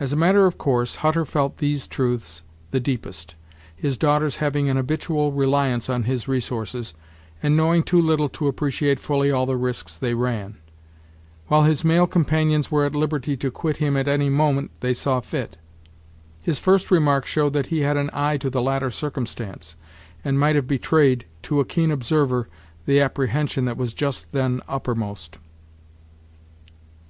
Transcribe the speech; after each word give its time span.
As 0.00 0.14
a 0.14 0.16
matter 0.16 0.46
of 0.46 0.56
course 0.56 0.94
Hutter 0.94 1.26
felt 1.26 1.58
these 1.58 1.86
truths 1.86 2.42
the 2.70 2.80
deepest, 2.80 3.34
his 3.76 3.98
daughters 3.98 4.36
having 4.36 4.70
an 4.70 4.78
habitual 4.78 5.30
reliance 5.30 5.90
on 5.90 6.04
his 6.04 6.26
resources, 6.26 6.94
and 7.42 7.54
knowing 7.54 7.82
too 7.82 8.00
little 8.00 8.30
to 8.30 8.46
appreciate 8.48 8.98
fully 8.98 9.30
all 9.30 9.44
the 9.44 9.58
risks 9.58 9.94
they 9.98 10.14
ran; 10.14 10.56
while 11.48 11.64
his 11.64 11.84
male 11.84 12.06
companions 12.06 12.70
were 12.70 12.86
at 12.86 12.94
liberty 12.94 13.36
to 13.36 13.50
quit 13.50 13.76
him 13.76 13.94
at 13.94 14.08
any 14.08 14.30
moment 14.30 14.70
they 14.80 14.94
saw 14.94 15.20
fit. 15.20 15.58
His 16.42 16.58
first 16.58 16.90
remark 16.90 17.26
showed 17.26 17.52
that 17.52 17.66
he 17.66 17.80
had 17.80 17.98
an 17.98 18.08
eye 18.14 18.38
to 18.38 18.48
the 18.48 18.62
latter 18.62 18.90
circumstance, 18.90 19.76
and 20.24 20.40
might 20.40 20.56
have 20.56 20.66
betrayed, 20.66 21.26
to 21.42 21.60
a 21.60 21.66
keen 21.66 21.90
observer, 21.90 22.48
the 22.86 23.00
apprehension 23.02 23.66
that 23.66 23.76
was 23.76 23.92
just 23.92 24.32
then 24.32 24.62
uppermost. 24.66 25.38